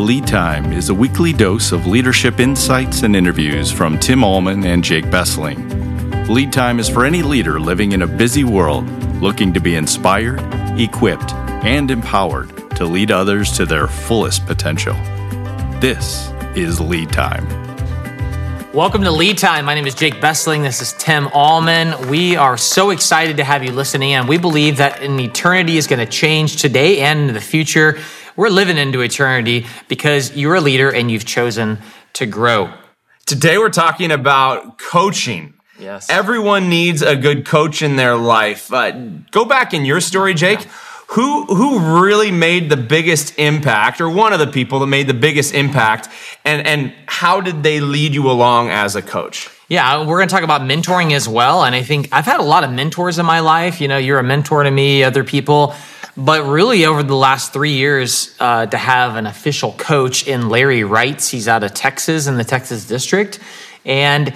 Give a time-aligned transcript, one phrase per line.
[0.00, 4.82] Lead Time is a weekly dose of leadership insights and interviews from Tim Allman and
[4.82, 5.68] Jake Bessling.
[6.26, 8.88] Lead Time is for any leader living in a busy world
[9.20, 10.40] looking to be inspired,
[10.80, 11.34] equipped,
[11.64, 14.94] and empowered to lead others to their fullest potential.
[15.80, 17.46] This is Lead Time.
[18.72, 19.66] Welcome to Lead Time.
[19.66, 20.62] My name is Jake Bessling.
[20.62, 22.08] This is Tim Allman.
[22.08, 25.86] We are so excited to have you listening, and we believe that an eternity is
[25.86, 27.98] going to change today and in the future.
[28.36, 31.78] We're living into eternity because you're a leader and you've chosen
[32.14, 32.72] to grow.
[33.26, 35.54] Today we're talking about coaching.
[35.78, 36.10] Yes.
[36.10, 38.72] Everyone needs a good coach in their life.
[38.72, 38.92] Uh,
[39.30, 40.66] go back in your story, Jake.
[41.14, 45.14] Who who really made the biggest impact, or one of the people that made the
[45.14, 46.08] biggest impact,
[46.44, 49.48] and and how did they lead you along as a coach?
[49.68, 51.64] Yeah, we're going to talk about mentoring as well.
[51.64, 53.80] And I think I've had a lot of mentors in my life.
[53.80, 55.74] You know, you're a mentor to me, other people.
[56.16, 60.84] But really, over the last three years, uh, to have an official coach in Larry
[60.84, 63.38] Wrights, he's out of Texas in the Texas district.
[63.84, 64.34] And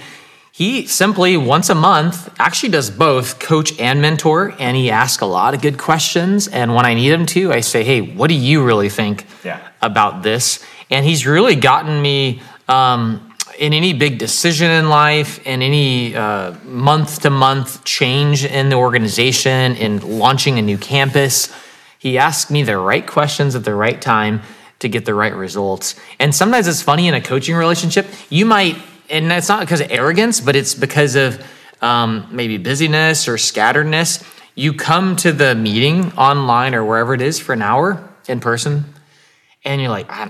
[0.51, 4.55] he simply once a month actually does both coach and mentor.
[4.57, 6.47] And he asks a lot of good questions.
[6.47, 9.59] And when I need him to, I say, hey, what do you really think Yeah.
[9.81, 10.63] about this?
[10.89, 12.41] And he's really gotten me.
[12.67, 16.13] Um, in any big decision in life, in any
[16.65, 21.49] month to month change in the organization, in launching a new campus,
[22.05, 24.39] he asks me the right questions at the right time
[24.77, 25.95] to get the right results.
[26.19, 28.77] And sometimes it's funny in a coaching relationship, you might,
[29.09, 31.43] and it's not because of arrogance, but it's because of
[31.81, 34.23] um, maybe busyness or scatteredness.
[34.53, 38.83] You come to the meeting online or wherever it is for an hour in person,
[39.63, 40.29] and you're like, I,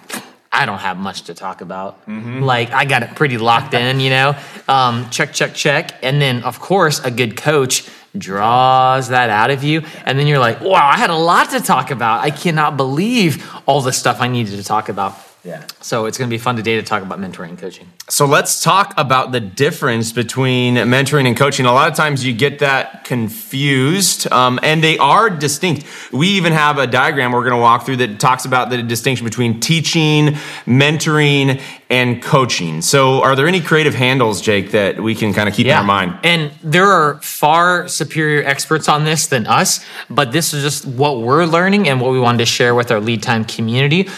[0.53, 2.07] I don't have much to talk about.
[2.39, 4.39] Like, I got it pretty locked in, you know?
[4.69, 6.01] Um, check, check, check.
[6.01, 9.83] And then, of course, a good coach draws that out of you.
[10.05, 12.21] And then you're like, wow, I had a lot to talk about.
[12.21, 15.17] I cannot believe all the stuff I needed to talk about.
[15.45, 15.63] Yeah.
[15.79, 17.87] So it's going to be fun today to talk about mentoring and coaching.
[18.09, 21.67] So let's talk about the difference between mentoring and coaching.
[21.67, 25.85] A lot of times you get that confused, um, and they are distinct.
[26.11, 29.23] We even have a diagram we're going to walk through that talks about the distinction
[29.23, 30.29] between teaching,
[30.65, 32.81] mentoring, and coaching.
[32.81, 35.83] So, are there any creative handles, Jake, that we can kind of keep in our
[35.83, 36.17] mind?
[36.23, 41.21] And there are far superior experts on this than us, but this is just what
[41.21, 44.09] we're learning and what we wanted to share with our lead time community.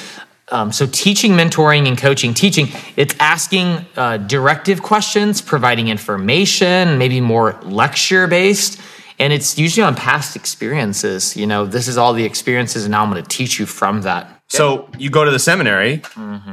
[0.50, 2.34] Um, so, teaching, mentoring, and coaching.
[2.34, 8.80] Teaching, it's asking uh, directive questions, providing information, maybe more lecture based.
[9.19, 11.36] And it's usually on past experiences.
[11.36, 14.03] You know, this is all the experiences, and now I'm going to teach you from
[14.03, 14.38] that.
[14.50, 16.02] So you go to the seminary,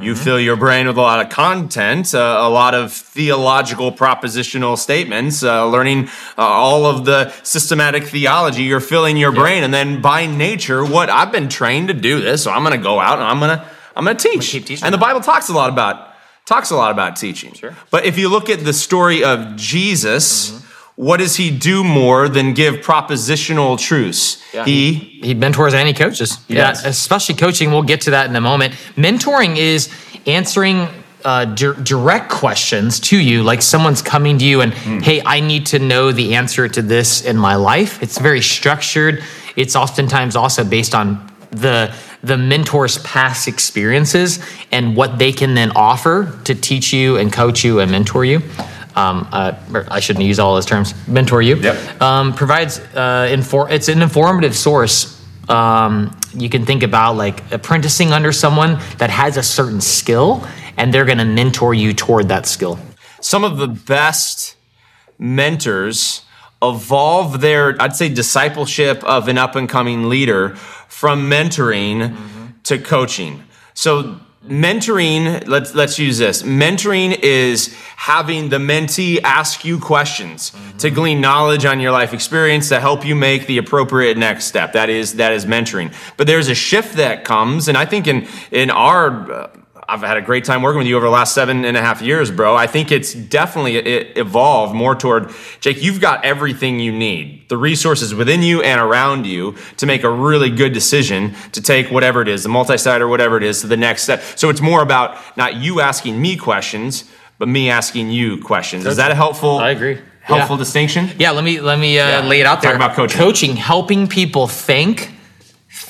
[0.00, 4.76] you fill your brain with a lot of content, uh, a lot of theological propositional
[4.76, 8.64] statements, uh, learning uh, all of the systematic theology.
[8.64, 12.42] You're filling your brain, and then by nature, what I've been trained to do this,
[12.42, 14.50] so I'm going to go out and I'm going to I'm going to teach.
[14.50, 16.14] keep teaching and the Bible talks a lot about
[16.46, 17.52] talks a lot about teaching.
[17.54, 17.76] Sure.
[17.90, 20.62] But if you look at the story of Jesus.
[20.96, 24.40] What does he do more than give propositional truths?
[24.64, 26.38] he he mentors and he coaches.
[26.46, 26.84] Yeah, does.
[26.84, 27.72] especially coaching.
[27.72, 28.74] We'll get to that in a moment.
[28.94, 29.92] Mentoring is
[30.24, 30.86] answering
[31.24, 35.66] uh, di- direct questions to you, like someone's coming to you and, hey, I need
[35.66, 38.02] to know the answer to this in my life.
[38.02, 39.22] It's very structured.
[39.56, 44.38] It's oftentimes also based on the the mentor's past experiences
[44.72, 48.40] and what they can then offer to teach you and coach you and mentor you.
[48.96, 49.52] Um, uh,
[49.90, 50.94] I shouldn't use all those terms.
[51.08, 52.00] Mentor you Yep.
[52.02, 55.20] um, provides uh, infor- it's an informative source.
[55.48, 60.46] Um, you can think about like apprenticing under someone that has a certain skill,
[60.76, 62.78] and they're going to mentor you toward that skill.
[63.20, 64.54] some of the best
[65.18, 66.23] mentors
[66.68, 70.56] evolve their, I'd say, discipleship of an up and coming leader
[70.88, 72.16] from mentoring
[72.64, 73.44] to coaching.
[73.74, 76.42] So mentoring, let's let's use this.
[76.42, 82.68] Mentoring is having the mentee ask you questions to glean knowledge on your life experience
[82.68, 84.72] to help you make the appropriate next step.
[84.72, 85.94] That is that is mentoring.
[86.16, 89.50] But there's a shift that comes, and I think in in our uh,
[89.94, 92.02] I've had a great time working with you over the last seven and a half
[92.02, 92.56] years, bro.
[92.56, 95.30] I think it's definitely it evolved more toward
[95.60, 95.80] Jake.
[95.80, 100.10] You've got everything you need, the resources within you and around you to make a
[100.10, 103.68] really good decision to take whatever it is, the multi-site or whatever it is, to
[103.68, 104.20] the next step.
[104.34, 107.04] So it's more about not you asking me questions,
[107.38, 108.86] but me asking you questions.
[108.86, 109.58] Is that a helpful?
[109.58, 109.98] I agree.
[110.22, 110.58] Helpful Yeah.
[110.58, 111.10] distinction.
[111.20, 112.26] Yeah, let me let me uh, Yeah.
[112.28, 112.72] lay it out there.
[112.72, 113.16] Talk about coaching.
[113.20, 115.12] Coaching, helping people think,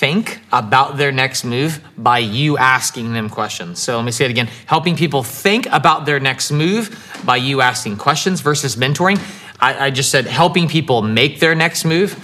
[0.05, 3.79] think about their next move by you asking them questions.
[3.79, 6.85] So let me say it again: helping people think about their next move
[7.25, 9.19] by you asking questions versus mentoring.
[9.59, 12.21] I, I just said helping people make their next move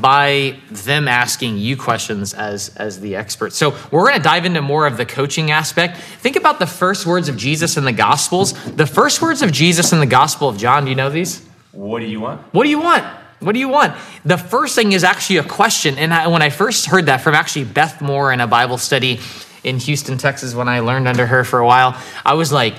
[0.00, 3.52] by them asking you questions as as the expert.
[3.52, 5.96] So we're going to dive into more of the coaching aspect.
[5.96, 8.52] Think about the first words of Jesus in the Gospels.
[8.76, 10.84] The first words of Jesus in the Gospel of John.
[10.84, 11.42] Do you know these?
[11.72, 12.40] What do you want?
[12.54, 13.04] What do you want?
[13.40, 13.96] What do you want?
[14.24, 15.98] The first thing is actually a question.
[15.98, 19.20] And I, when I first heard that from actually Beth Moore in a Bible study
[19.62, 22.74] in Houston, Texas, when I learned under her for a while, I was like,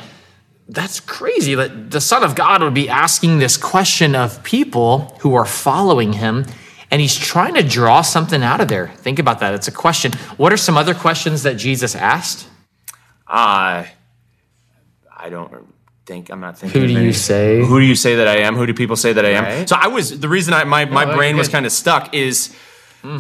[0.67, 5.35] that's crazy that the Son of God would be asking this question of people who
[5.35, 6.45] are following him
[6.91, 8.87] and he's trying to draw something out of there.
[8.87, 9.53] Think about that.
[9.53, 10.13] It's a question.
[10.37, 12.47] What are some other questions that Jesus asked?
[13.27, 13.85] Uh,
[15.15, 15.74] I don't
[16.05, 16.81] think I'm not thinking.
[16.81, 17.63] Who do you say?
[17.65, 18.55] Who do you say that I am?
[18.55, 19.43] Who do people say that I am?
[19.43, 19.69] Right.
[19.69, 22.55] So I was the reason I my, my Oh, brain was kind of stuck is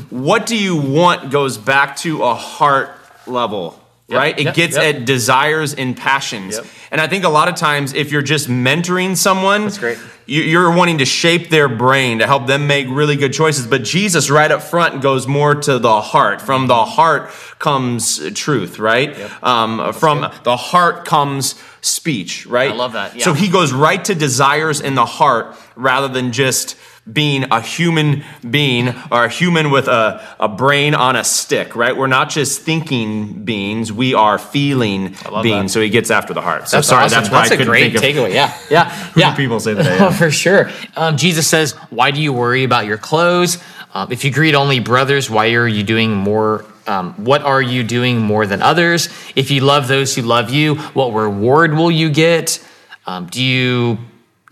[0.09, 2.91] what do you want goes back to a heart
[3.27, 3.79] level.
[4.09, 4.37] Right?
[4.37, 4.95] It yep, gets yep.
[4.95, 6.55] at desires and passions.
[6.55, 6.65] Yep.
[6.91, 9.97] And I think a lot of times, if you're just mentoring someone, That's great.
[10.25, 13.65] you- You're wanting to shape their brain to help them make really good choices.
[13.65, 16.41] But Jesus, right up front, goes more to the heart.
[16.41, 19.17] From the heart comes truth, right?
[19.41, 22.71] Um, from the heart comes speech, right?
[22.71, 26.75] I love that, So he goes right to desires in the heart rather than just
[27.11, 31.95] being a human being or a human with a, a brain on a stick, right?
[31.95, 35.65] We're not just thinking beings, we are feeling beings.
[35.67, 35.69] that.
[35.69, 36.67] So he gets after the heart.
[36.67, 37.17] So That's sorry, awesome.
[37.19, 38.33] that's why That's I couldn't great think of takeaway.
[38.33, 39.35] Yeah, yeah, yeah.
[39.35, 40.71] people say that I Oh, for sure.
[40.95, 43.59] Um, Jesus says, "Why do you worry about your clothes?
[43.93, 46.65] Um, if you greet only brothers, why are you doing more?
[46.87, 49.09] Um, what are you doing more than others?
[49.35, 52.65] If you love those who love you, what reward will you get?
[53.05, 53.99] Um, do you?"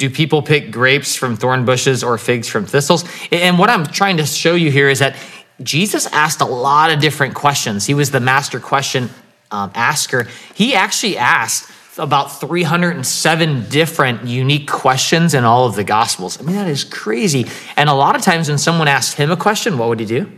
[0.04, 3.06] Do people pick grapes from thorn bushes or figs from thistles?
[3.32, 5.16] And what I'm trying to show you here is that
[5.62, 7.86] Jesus asked a lot of different questions.
[7.86, 9.10] He was the master question
[9.50, 10.28] um, asker.
[10.56, 16.38] He actually asked about 307 different unique questions in all of the Gospels.
[16.38, 17.46] I mean, that is crazy.
[17.78, 20.30] And a lot of times when someone asked him a question, what would he do?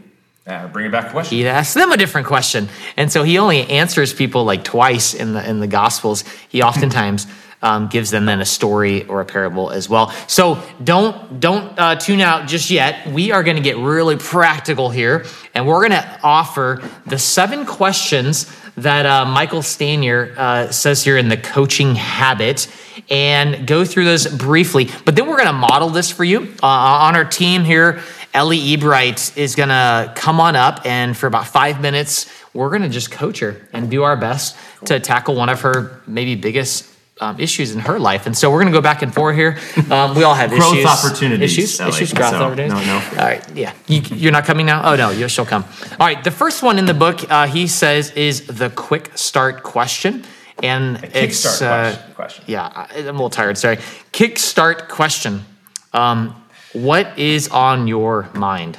[0.46, 1.40] Yeah, bring it back to question.
[1.40, 2.70] He'd ask them a different question.
[2.98, 6.24] And so he only answers people like twice in the in the Gospels.
[6.50, 7.26] He oftentimes
[7.66, 10.12] um, gives them then a story or a parable as well.
[10.28, 13.08] So don't don't uh, tune out just yet.
[13.08, 15.26] We are going to get really practical here,
[15.56, 21.18] and we're going to offer the seven questions that uh, Michael Stanier uh, says here
[21.18, 22.68] in the coaching habit,
[23.10, 24.90] and go through those briefly.
[25.04, 28.02] But then we're going to model this for you uh, on our team here.
[28.32, 32.84] Ellie Ebright is going to come on up, and for about five minutes, we're going
[32.84, 36.95] to just coach her and do our best to tackle one of her maybe biggest
[37.22, 38.26] um, issues in her life.
[38.26, 39.58] And so we're going to go back and forth here.
[39.90, 40.86] Um, we all have Growth issues.
[40.86, 41.80] opportunities, Issues.
[41.80, 41.90] Ellie.
[41.92, 42.14] Issues.
[42.14, 42.74] Growth So, opportunities.
[42.88, 43.06] no, no.
[43.12, 43.52] All right.
[43.56, 43.74] Yeah.
[43.88, 44.82] You, you're not coming now.
[44.92, 45.64] Oh no, you, she'll come.
[46.00, 46.22] All right.
[46.24, 50.24] The first one in the book, uh, he says, is the quick start question.
[50.64, 52.44] And it's kickstart uh, question- question.
[52.48, 53.58] Yeah, I'm a little tired.
[53.58, 53.78] Sorry.
[54.12, 55.46] Kickstart question.
[55.94, 56.36] Um,
[56.74, 58.78] what is on your mind?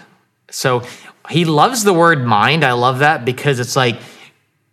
[0.51, 0.83] So
[1.31, 2.65] he loves the word mind.
[2.65, 3.97] I love that because it's like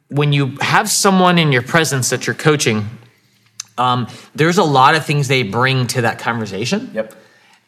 [0.09, 2.87] when you have someone in your presence that you're coaching,
[3.77, 7.15] um, there's a lot of things they bring to that conversation Yep.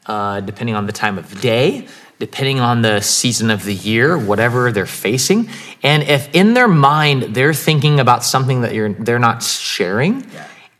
[0.06, 1.88] uh, depending on the time of day,
[2.20, 5.50] depending on the season of the year, whatever they're facing.
[5.84, 10.26] And if in their mind they're thinking about something that you're they're not sharing,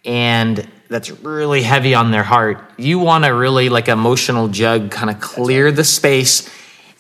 [0.06, 5.10] and that's really heavy on their heart, you want to really like emotional jug kind
[5.10, 6.48] of clear the space.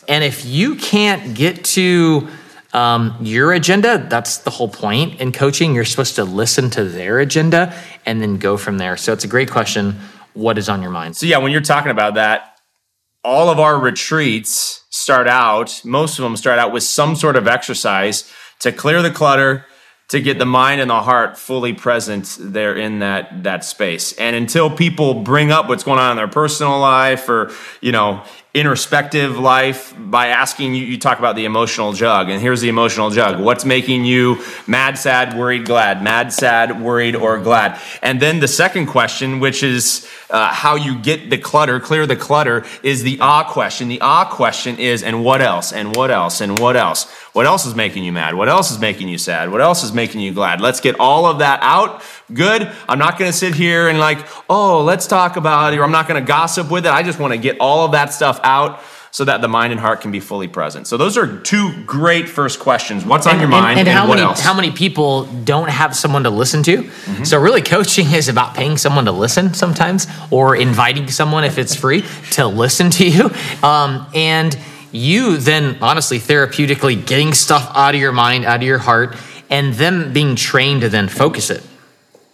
[0.07, 2.28] And if you can't get to
[2.75, 5.74] um, your agenda, that's the whole point in coaching.
[5.74, 7.73] You're supposed to listen to their agenda
[8.06, 8.97] and then go from there.
[8.97, 9.95] So it's a great question.
[10.33, 11.16] What is on your mind?
[11.16, 12.59] So yeah, when you're talking about that,
[13.23, 17.47] all of our retreats start out, most of them start out with some sort of
[17.47, 19.66] exercise to clear the clutter,
[20.09, 24.11] to get the mind and the heart fully present there in that that space.
[24.19, 28.21] And until people bring up what's going on in their personal life or, you know,
[28.56, 33.09] introspective life by asking you you talk about the emotional jug and here's the emotional
[33.09, 33.38] jug.
[33.42, 36.02] What's making you mad sad worried glad?
[36.02, 37.78] Mad sad worried or glad?
[38.02, 42.16] And then the second question which is uh, how you get the clutter clear the
[42.16, 43.90] clutter is the ah question.
[43.90, 45.74] The ah question is and what else?
[45.74, 46.40] And what else?
[46.40, 47.12] And what else?
[47.33, 48.35] What else is making you mad?
[48.35, 49.52] What else is making you sad?
[49.52, 50.62] What else is making you glad?
[50.62, 52.02] Let's get all of that out.
[52.33, 52.71] Good.
[52.88, 55.92] I'm not going to sit here and like oh let's talk about it or i'm
[55.92, 56.92] not going to gossip with it.
[56.92, 59.80] I just want to get all of that stuff out so that the mind and
[59.80, 63.47] heart can be fully present so those are two great first questions what's on your
[63.47, 64.47] mind and, how what many else Mm-hmm.
[64.47, 66.90] how many people don't have someone to listen to?
[67.23, 71.73] So really, coaching is about paying someone to listen sometimes, or inviting someone if it's
[71.75, 73.31] free to listen to you,
[73.64, 74.57] um, and
[74.92, 79.16] you then honestly therapeutically getting stuff out of your mind, out of your heart,
[79.49, 81.64] and them being trained to then focus it.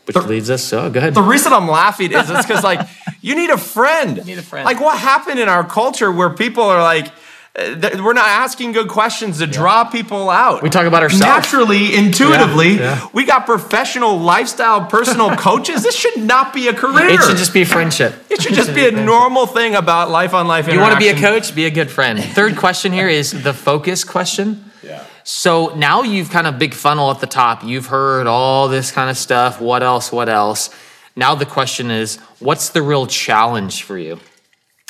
[0.05, 0.73] Which leads us.
[0.73, 1.13] Oh, go ahead.
[1.13, 2.79] The reason I'm laughing is it's because like
[3.21, 4.25] you need a friend.
[4.25, 4.65] need a friend.
[4.65, 7.07] Like what happened in our culture where people are like
[7.53, 7.75] Uh,
[8.05, 10.63] We're not asking good questions to draw people out.
[10.63, 11.25] We talk about ourselves.
[11.35, 13.07] Naturally, intuitively, Yeah, yeah.
[13.11, 15.83] we got professional lifestyle personal coaches.
[15.83, 17.09] This should not be a career.
[17.09, 18.13] It should just be friendship.
[18.29, 21.09] It should just be a normal thing about life on life You want to be
[21.09, 21.53] a coach?
[21.53, 22.23] Be a good friend.
[22.23, 24.71] Third question here is the focus question.
[24.81, 25.03] Yeah.
[25.25, 27.63] So now you've kind of big funnel at the top.
[27.65, 29.59] You've heard all this kind of stuff.
[29.59, 30.09] What else?
[30.09, 30.69] What else?
[31.15, 34.19] Now the question is, what's the real challenge for you?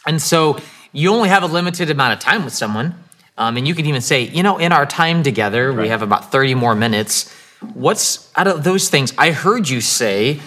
[0.05, 0.59] And so
[0.91, 2.95] you only have a limited amount of time with someone.
[3.37, 6.31] Um, and you can even say, you know, in our time together, we have about
[6.31, 7.33] 30 more minutes.
[7.73, 9.13] What's out of those things?
[9.17, 10.41] I heard you say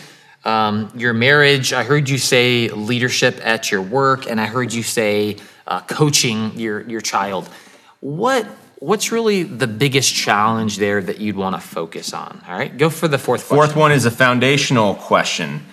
[0.45, 4.83] um, your marriage, I heard you say leadership at your work, and I heard you
[4.83, 7.49] say uh, coaching your, your child.
[8.00, 8.47] What
[8.85, 12.43] What's really the biggest challenge there that you'd want to focus on?
[12.47, 13.57] All right, go for the fourth question.
[13.57, 15.64] Fourth one is a foundational question.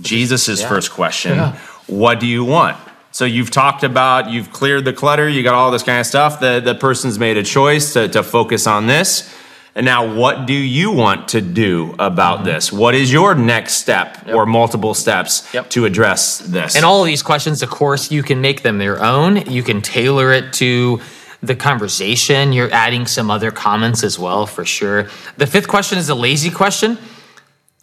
[0.00, 0.68] Jesus' Yeah.
[0.68, 1.56] first question Yeah.
[1.88, 2.76] What do you want?
[3.10, 6.38] So you've talked about, you've cleared the clutter, you got all this kind of stuff.
[6.38, 9.28] The, the person's made a choice to, to focus on this.
[9.74, 12.44] And now, what do you want to do about Mm-hmm.
[12.46, 12.72] this?
[12.72, 15.68] What is your next step or multiple steps Yep.
[15.70, 16.76] to address this?
[16.76, 19.50] And all of these questions, of course, you can make them your own.
[19.50, 21.00] You can tailor it to
[21.42, 22.52] the conversation.
[22.52, 25.08] You're adding some other comments as well, for sure.
[25.36, 26.98] The fifth question is a lazy question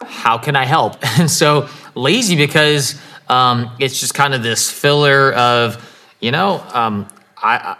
[0.02, 0.98] How can I help?
[1.20, 5.78] And so, lazy because um, it's just kind of this filler of,
[6.20, 7.78] you know, um, I, I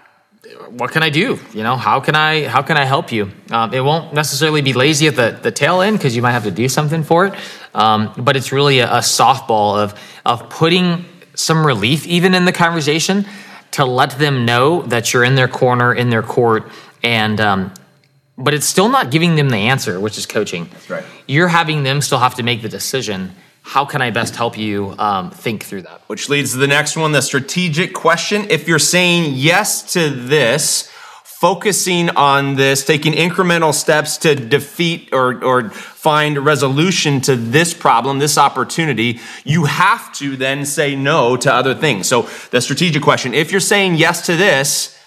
[0.70, 1.40] what can I do?
[1.54, 3.32] You know, how can I how can I help you?
[3.52, 6.44] Um, it won't necessarily be lazy at the, the tail end because you might have
[6.44, 7.34] to do something for it.
[7.74, 11.06] Um, but it's really a, a softball of of putting
[11.36, 13.26] some relief even in the conversation
[13.72, 16.70] to let them know that you're in their corner, in their court,
[17.04, 17.74] and um,
[18.38, 20.70] but it's still not giving them the answer, which is coaching.
[20.72, 21.04] That's right.
[21.28, 23.32] You're having them still have to make the decision.
[23.62, 26.02] How can I best help you um, think through that?
[26.08, 28.48] Which leads to the next one the strategic question.
[28.50, 30.90] If you're saying yes to this,
[31.40, 38.20] focusing on this, taking incremental steps to defeat or, or find resolution to this problem,
[38.20, 42.10] this opportunity, you have to then say no to other things.
[42.10, 44.99] So, the strategic question if you're saying yes to this,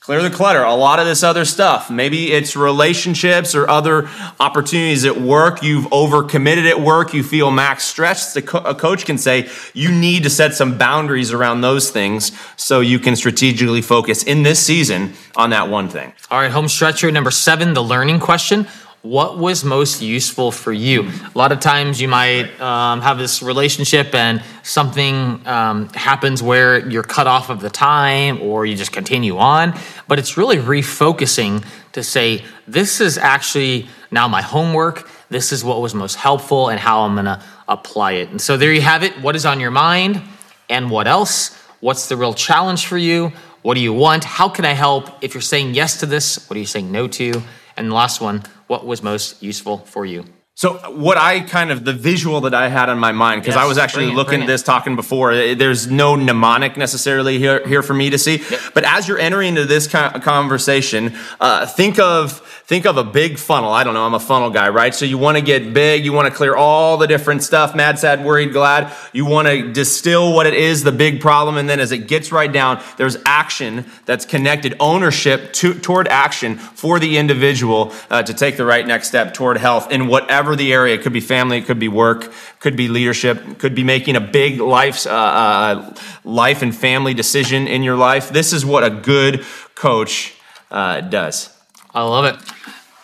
[0.00, 0.62] Clear the clutter.
[0.62, 1.90] A lot of this other stuff.
[1.90, 4.08] Maybe it's relationships or other
[4.40, 5.62] opportunities at work.
[5.62, 7.12] You've overcommitted at work.
[7.12, 8.46] You feel max stretched.
[8.46, 12.80] Co- a coach can say you need to set some boundaries around those things so
[12.80, 16.14] you can strategically focus in this season on that one thing.
[16.30, 18.66] All right, home stretcher number seven, the learning question.
[19.02, 21.08] What was most useful for you?
[21.08, 26.86] A lot of times you might um, have this relationship and something um, happens where
[26.86, 29.72] you're cut off of the time or you just continue on.
[30.06, 35.08] But it's really refocusing to say, this is actually now my homework.
[35.30, 38.28] This is what was most helpful and how I'm going to apply it.
[38.28, 39.18] And so there you have it.
[39.22, 40.20] What is on your mind
[40.68, 41.56] and what else?
[41.80, 43.32] What's the real challenge for you?
[43.62, 44.24] What do you want?
[44.24, 45.08] How can I help?
[45.22, 47.42] If you're saying yes to this, what are you saying no to?
[47.78, 50.24] And the last one, what was most useful for you?
[50.56, 53.64] So what I kind of the visual that I had on my mind because Yes,
[53.64, 55.32] I was actually looking at this talking before.
[55.32, 58.42] eh, There's no mnemonic necessarily here here for me to see.
[58.74, 63.38] But as you're entering into this co- conversation, uh, think of think of a big
[63.38, 63.70] funnel.
[63.72, 64.04] I don't know.
[64.04, 64.94] I'm a funnel guy, right?
[64.94, 66.04] So you want to get big.
[66.04, 67.74] You want to clear all the different stuff.
[67.74, 68.92] Mad, sad, worried, glad.
[69.14, 72.32] You want to distill what it is, the big problem, and then as it gets
[72.32, 78.34] right down, there's action that's connected, ownership to, toward action for the individual uh, to
[78.34, 80.94] take the right next step toward health in whatever the area.
[80.94, 84.20] It could be family, it could be work, could be leadership, could be making a
[84.20, 85.94] big life, uh, uh,
[86.24, 88.30] life and family decision in your life.
[88.30, 89.44] This is what a good
[89.74, 90.34] coach
[90.70, 91.50] uh, does.
[91.94, 92.36] I love it.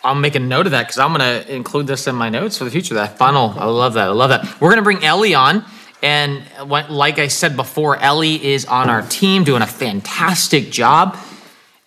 [0.03, 2.57] I'll make a note of that because I'm going to include this in my notes
[2.57, 2.93] for the future.
[2.93, 3.53] That funnel.
[3.57, 4.07] I love that.
[4.07, 4.45] I love that.
[4.61, 5.65] We're going to bring Ellie on.
[6.01, 11.17] And what- like I said before, Ellie is on our team doing a fantastic job.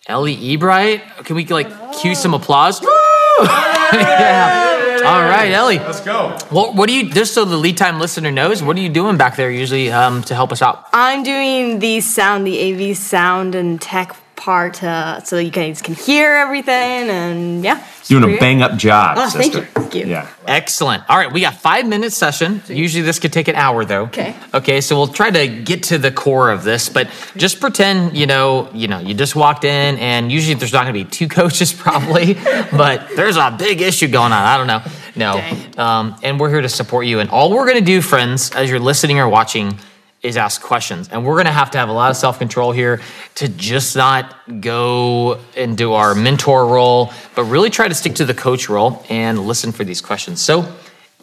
[0.07, 1.03] Ellie Ebright.
[1.25, 1.69] Can we like
[2.01, 2.83] cue some applause?
[3.43, 4.60] yeah.
[5.07, 5.79] All right, Ellie.
[5.79, 6.37] Let's go.
[6.51, 9.17] What, what do you, just so the lead time listener knows, what are you doing
[9.17, 10.87] back there usually um, to help us out?
[10.93, 15.95] I'm doing the sound, the AV sound and tech part, uh, so you guys can
[15.95, 17.85] hear everything, and yeah.
[18.11, 19.17] It's Doing a bang up job.
[19.19, 19.61] Oh, thank sister.
[19.61, 19.67] you.
[19.67, 20.07] Thank you.
[20.07, 20.29] Yeah.
[20.47, 21.09] Excellent.
[21.09, 22.61] All right, we got five minute session.
[22.67, 24.03] Usually this could take an hour though.
[24.05, 24.35] Okay.
[24.53, 28.27] Okay, so we'll try to get to the core of this, but just pretend you
[28.27, 31.29] know, you know, you just walked in, and usually there's not going to be two
[31.41, 32.35] coaches probably,
[32.73, 34.43] but there's a big issue going on.
[34.43, 34.83] I don't know.
[35.15, 35.35] No.
[35.35, 35.79] Dang.
[35.79, 37.21] Um, and we're here to support you.
[37.21, 39.79] And all we're going to do, friends, as you're listening or watching,
[40.23, 41.09] is ask questions.
[41.09, 43.01] And we're going to have to have a lot of self control here
[43.37, 48.25] to just not go and do our mentor role, but really try to stick to
[48.25, 50.41] the coach role and listen for these questions.
[50.41, 50.71] So,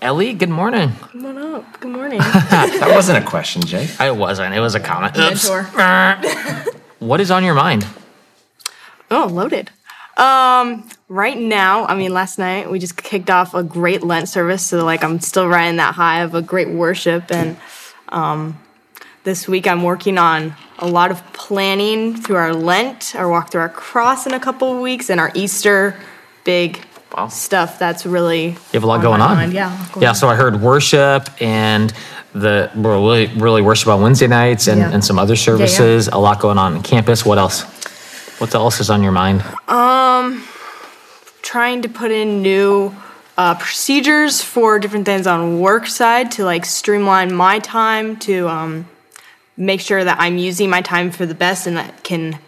[0.02, 0.92] Ellie, good morning.
[0.94, 1.80] Come on up.
[1.80, 2.20] Good morning.
[2.48, 3.88] That wasn't a question, Jay.
[4.00, 4.54] I wasn't.
[4.54, 5.18] It was a comment.
[5.18, 5.50] Oops.
[5.50, 6.72] Mentor.
[7.00, 7.86] what is on your mind?
[9.10, 9.70] Oh, loaded.
[10.18, 14.66] Um, right now, I mean, last night we just kicked off a great Lent service,
[14.66, 17.58] so like I'm still riding that high of a great worship, and
[18.10, 18.58] um,
[19.28, 23.60] this week I'm working on a lot of planning through our Lent, our walk through
[23.60, 25.96] our cross in a couple of weeks, and our Easter
[26.46, 26.80] big
[27.16, 27.28] Wow.
[27.28, 27.78] stuff.
[27.78, 29.36] That's really You have a lot on going on.
[29.36, 29.52] mind.
[29.54, 30.10] Yeah, going Yeah.
[30.10, 30.16] on.
[30.16, 31.92] So I heard worship and
[32.34, 34.92] the we're really really worship on Wednesday nights and, Yeah.
[34.94, 36.08] and some other services.
[36.08, 37.26] A lot going on on campus.
[37.26, 37.64] What else?
[38.40, 39.44] What else is on your mind?
[39.68, 40.44] Um,
[41.42, 42.96] trying to put in new
[43.38, 48.86] uh, procedures for different things on work side to like streamline my time to um,
[49.58, 52.40] make sure that I'm using my time for the best and that can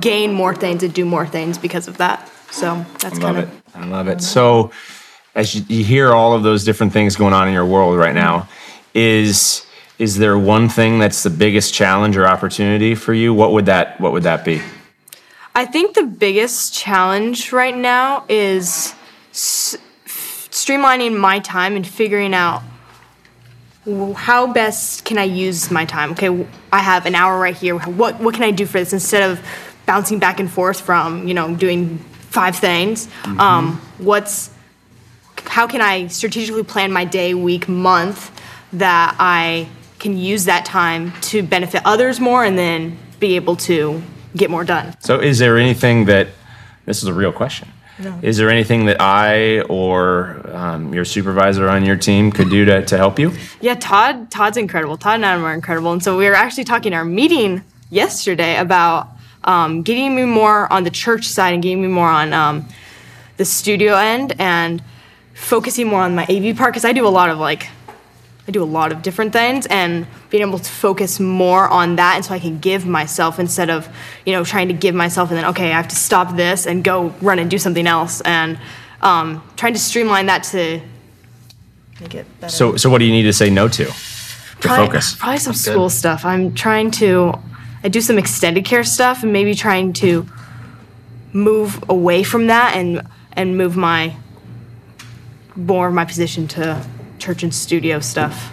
[0.00, 2.28] gain more things and do more things because of that.
[2.50, 3.44] So that's kind it.
[3.44, 4.22] of I love it.
[4.22, 4.72] So,
[5.34, 8.14] as you, you hear all of those different things going on in your world right
[8.14, 8.48] now,
[8.94, 9.66] is
[9.98, 13.34] is there one thing that's the biggest challenge or opportunity for you?
[13.34, 14.62] What would that What would that be?
[15.54, 18.94] I think the biggest challenge right now is
[19.32, 22.62] s- f- streamlining my time and figuring out
[24.14, 26.12] how best can I use my time.
[26.12, 27.78] Okay, I have an hour right here.
[27.78, 29.44] What what can I do for this instead of
[29.86, 31.98] bouncing back and forth from you know doing
[32.30, 33.08] five things?
[33.38, 34.50] Um, what's
[35.46, 38.30] how can I strategically plan my day, week, month
[38.72, 39.68] that I
[39.98, 44.02] can use that time to benefit others more and then be able to
[44.36, 44.94] get more done.
[45.00, 46.28] So, is there anything that
[46.84, 47.68] this is a real question?
[48.22, 52.84] Is there anything that I or um, your supervisor on your team could do to,
[52.84, 53.32] to help you?
[53.60, 54.30] Yeah, Todd.
[54.30, 54.96] Todd's incredible.
[54.96, 58.56] Todd and Adam are incredible, and so we were actually talking in our meeting yesterday
[58.56, 59.08] about
[59.44, 62.68] um, getting me more on the church side and getting me more on um,
[63.36, 64.82] the studio end and
[65.34, 67.68] focusing more on my AV part because I do a lot of like
[68.48, 72.16] I do a lot of different things and being able to focus more on that
[72.16, 73.86] and so I can give myself instead of,
[74.24, 76.82] you know, trying to give myself and then, okay, I have to stop this and
[76.82, 78.22] go run and do something else.
[78.22, 78.58] And
[79.02, 80.80] um, trying to streamline that to
[82.00, 82.50] make it better.
[82.50, 83.84] So, so what do you need to say no to?
[83.84, 83.92] To
[84.60, 85.14] probably, focus.
[85.14, 85.58] Probably some good.
[85.58, 86.24] school stuff.
[86.24, 87.34] I'm trying to,
[87.84, 90.26] I do some extended care stuff and maybe trying to
[91.34, 93.02] move away from that and
[93.34, 94.16] and move my
[95.54, 96.84] more of my position to
[97.18, 98.52] church and studio stuff.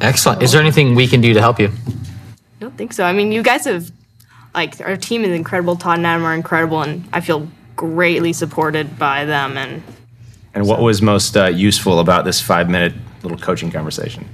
[0.00, 0.42] Excellent.
[0.42, 1.68] Is there anything we can do to help you?
[1.68, 3.04] I don't think so.
[3.04, 3.90] I mean, you guys have,
[4.54, 5.76] like, our team is incredible.
[5.76, 9.56] Todd and Adam are incredible, and I feel greatly supported by them.
[9.56, 9.82] And
[10.54, 14.28] And what was most uh, useful about this five minute little coaching conversation?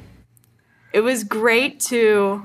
[0.90, 2.42] it was great to,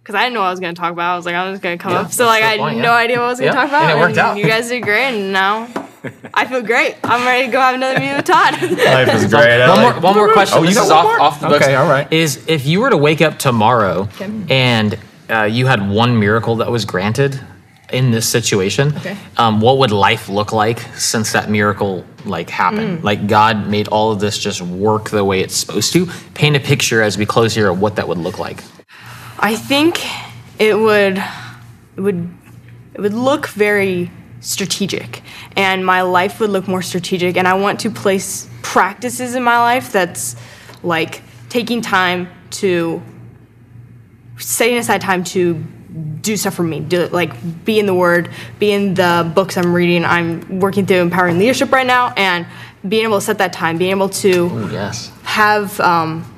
[0.00, 1.14] because I didn't know what I was going to talk about.
[1.14, 2.12] I was like, I was going to come Yeah, up.
[2.12, 2.94] So, like, I had point, no yeah.
[2.94, 3.90] idea what I was going to Yeah, talk about.
[3.90, 4.36] and it worked out.
[4.38, 5.66] You guys did great, and now
[6.34, 6.96] I feel great.
[7.04, 8.60] I'm ready to go have another meeting with Todd.
[8.62, 9.66] Life is great.
[9.68, 10.58] One more, one more question.
[10.58, 11.20] Oh, you this got is one off, more?
[11.20, 11.64] off the books.
[11.64, 12.10] Okay, all right.
[12.12, 14.30] Is if you were to wake up tomorrow Okay.
[14.50, 17.40] and uh, you had one miracle that was granted
[17.92, 19.16] in this situation, Okay.
[19.36, 23.04] um, what would life look like since that miracle like happened?
[23.04, 26.06] Like God made all of this just work the way it's supposed to.
[26.34, 28.62] Paint a picture as we close here of what that would look like.
[29.38, 30.00] I think
[30.58, 31.22] it would
[31.96, 32.28] it would
[32.94, 34.10] it would look very
[34.40, 35.22] strategic
[35.56, 39.58] and my life would look more strategic and I want to place practices in my
[39.58, 40.36] life that's
[40.82, 43.02] like taking time to
[44.38, 45.54] setting aside time to
[46.20, 47.32] do stuff for me do it like
[47.64, 51.72] be in the word be in the books i'm reading i'm working through empowering leadership
[51.72, 52.46] right now and
[52.86, 55.10] being able to set that time being able to Ooh, yes.
[55.22, 56.30] have um,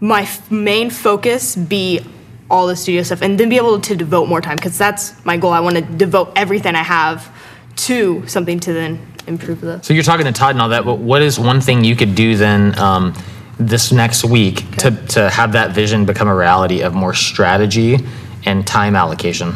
[0.00, 2.00] my f- main focus be
[2.50, 5.36] all the studio stuff and then be able to devote more time because that's my
[5.36, 5.52] goal.
[5.52, 7.34] I want to devote everything I have
[7.76, 9.80] to something to then improve the.
[9.82, 12.14] So you're talking to Todd and all that, but what is one thing you could
[12.14, 13.14] do then um,
[13.58, 17.98] this next week to, to have that vision become a reality of more strategy
[18.44, 19.54] and time allocation?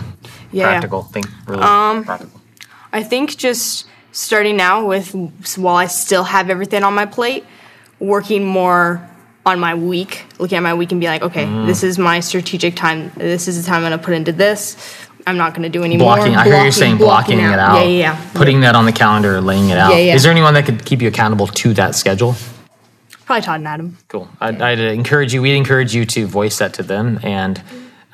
[0.52, 0.68] Yeah.
[0.68, 1.02] Practical.
[1.04, 1.62] Think really
[2.04, 2.40] practical.
[2.92, 5.14] I think just starting now with
[5.56, 7.44] while I still have everything on my plate,
[7.98, 9.08] working more
[9.44, 11.66] on my week, looking at my week and be like, okay, Mm.
[11.66, 13.10] this is my strategic time.
[13.16, 14.76] This is the time I'm going to put into this.
[15.26, 16.16] I'm not going to do any more.
[16.16, 16.32] Blocking.
[16.32, 16.40] more.
[16.42, 17.76] I hear you saying blocking, it out.
[17.76, 18.30] Yeah, yeah, yeah.
[18.34, 19.92] Putting that on the calendar, laying it out.
[19.92, 20.14] Yeah, yeah.
[20.14, 22.34] Is there anyone that could keep you accountable to that schedule?
[23.24, 23.98] Probably Todd and Adam.
[24.08, 24.28] Cool.
[24.40, 25.40] I'd, I'd encourage you.
[25.42, 27.62] We'd encourage you to voice that to them, and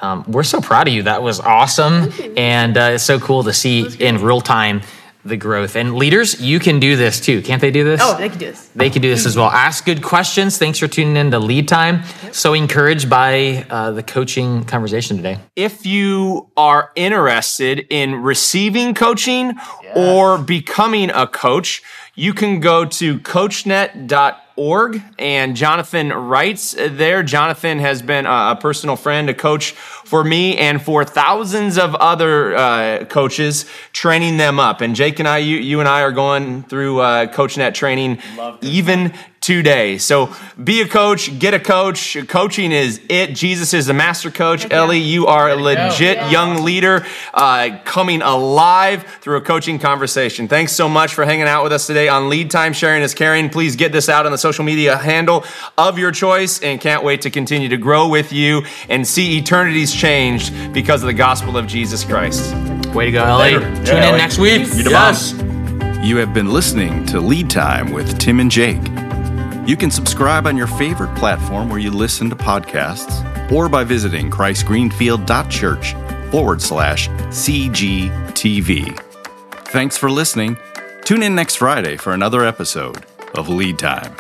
[0.01, 1.03] um, we're so proud of you.
[1.05, 4.83] That was awesome, and uh, it's so cool to see in real time
[5.29, 5.77] the growth.
[5.77, 7.43] And leaders, you can do this too.
[7.43, 8.01] Can't they do this?
[8.03, 8.69] Oh, they can do this.
[8.75, 9.51] They can do this as well.
[9.51, 10.59] Ask good questions.
[10.59, 12.03] Thanks for tuning in to Lead Time.
[12.33, 15.39] So encouraged by uh, the coaching conversation today.
[15.57, 19.55] if you are interested in receiving coaching
[19.95, 21.83] or becoming a coach,
[22.15, 25.01] you can go to coachnet.org org.
[25.19, 27.23] And Jonathan Reitz there.
[27.23, 32.57] Jonathan has been a personal friend, a coach for me and for thousands of other
[32.57, 34.81] uh, coaches, training them up.
[34.81, 38.19] And Jake and I, you, you and I are going through uh, CoachNet training
[38.61, 39.15] even
[39.49, 39.97] today.
[39.97, 42.19] So be a coach, get a coach.
[42.29, 43.35] Coaching is it.
[43.35, 44.71] Jesus is the master coach.
[44.71, 50.49] Ellie, you are a legit young leader uh, coming alive through a coaching conversation.
[50.49, 53.49] Thanks so much for hanging out with us today on Lead Time Sharing is Caring.
[53.49, 55.45] Please get this out on the social media handle
[55.79, 59.95] of your choice and can't wait to continue to grow with you and see eternities
[59.95, 62.55] changed because of the gospel of Jesus Christ.
[62.95, 63.55] Way to go, Ellie.
[63.55, 63.61] Later.
[63.61, 64.19] Tune Yeah, in Ellie.
[64.19, 64.67] next week.
[64.75, 65.33] You the boss.
[66.05, 68.98] You have been listening to Lead Time with Tim and Jake.
[69.69, 74.31] You can subscribe on your favorite platform where you listen to podcasts or by visiting
[74.31, 75.93] christgreenfield.church
[76.31, 78.99] forward slash CGTV.
[79.67, 80.57] Thanks for listening.
[81.05, 83.05] Tune in next Friday for another episode
[83.35, 84.17] of Lead Time.